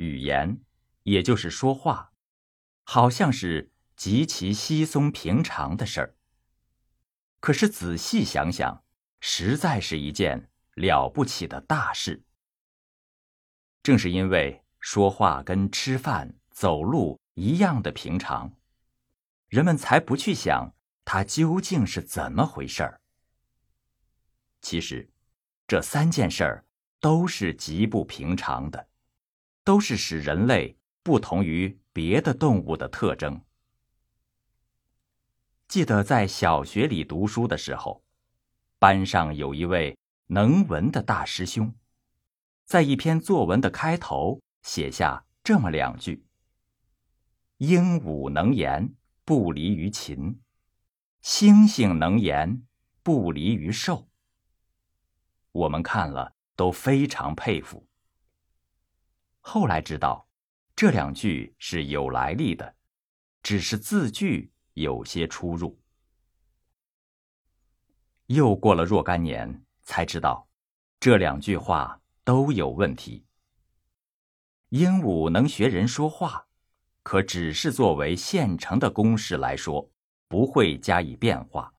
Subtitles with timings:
[0.00, 0.58] 语言，
[1.02, 2.14] 也就是说话，
[2.84, 6.16] 好像是极其稀松平常的事儿。
[7.38, 8.82] 可是仔细想想，
[9.20, 12.24] 实在是一件了不起的大事。
[13.82, 18.56] 正是因为说话跟吃饭、走路一样的平常，
[19.48, 20.74] 人们才不去想
[21.04, 23.02] 它究竟是怎么回事儿。
[24.62, 25.10] 其实，
[25.66, 26.64] 这三件事儿
[27.00, 28.88] 都是极不平常的，
[29.64, 33.42] 都是使人类不同于别的动物的特征。
[35.68, 38.02] 记得在小学里读书的时候，
[38.78, 39.96] 班上有一位
[40.26, 41.74] 能文的大师兄，
[42.64, 46.24] 在一篇作文的开头写下这么两句
[47.58, 50.40] ：“鹦鹉能言，不离于禽；
[51.22, 52.66] 猩猩能言，
[53.02, 54.08] 不离于兽。”
[55.52, 57.86] 我们看了都非常佩服。
[59.40, 60.28] 后来知道，
[60.76, 62.74] 这两句是有来历的，
[63.42, 65.80] 只是字句有些出入。
[68.26, 70.48] 又过了若干年，才知道
[71.00, 73.24] 这两句话都有问题。
[74.68, 76.46] 鹦鹉能学人说话，
[77.02, 79.90] 可只是作为现成的公式来说，
[80.28, 81.74] 不会加以变化。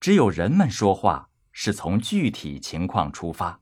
[0.00, 1.28] 只有人们说话。
[1.60, 3.60] 是从具体情况出发，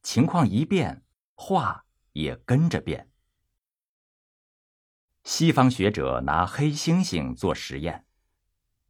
[0.00, 1.02] 情况一变，
[1.34, 3.08] 话也跟着变。
[5.24, 8.04] 西方学者拿黑猩猩做实验，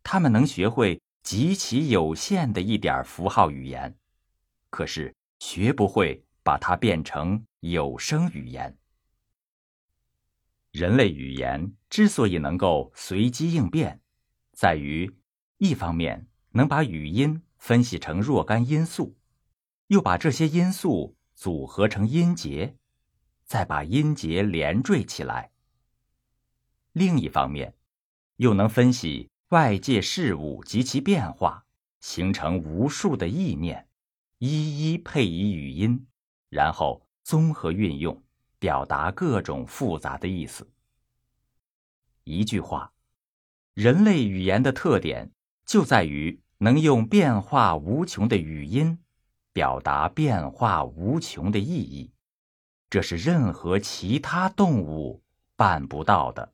[0.03, 3.97] 他们能学会极其有限的一点符号语言，
[4.71, 8.77] 可是学不会把它变成有声语言。
[10.73, 14.01] 人类语言之所以能够随机应变，
[14.53, 15.13] 在于
[15.59, 17.43] 一方面能把语音。
[17.61, 19.19] 分析成若干因素，
[19.89, 22.75] 又把这些因素组合成音节，
[23.51, 25.51] 再把音节连缀起来。
[26.93, 27.75] 另一方面，
[28.37, 31.65] 又能分析外界事物及其变化，
[31.99, 33.89] 形成无数的意念，
[34.39, 36.07] 一一配以语音，
[36.49, 38.23] 然后综合运用，
[38.61, 40.71] 表达各种复杂的意思。
[42.23, 42.93] 一句话，
[43.75, 45.33] 人类语言的特点
[45.67, 46.41] 就在于。
[46.63, 48.99] 能用变化无穷的语音
[49.51, 52.13] 表达变化无穷的意义，
[52.91, 55.23] 这是任何其他动物
[55.57, 56.53] 办不到的。